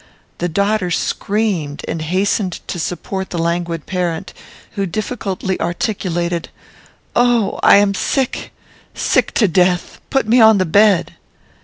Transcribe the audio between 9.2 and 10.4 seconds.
to death. Put